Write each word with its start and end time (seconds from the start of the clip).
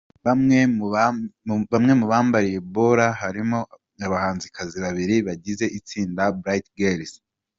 Bamwe 0.25 1.93
mu 1.99 2.03
bambariye 2.11 2.59
Bora 2.73 3.07
harimo 3.21 3.59
abahanzikazi 4.05 4.77
babiri 4.85 5.15
bagize 5.27 5.65
itsinda 5.77 6.23
Bright 6.41 6.67
Girls. 6.79 7.13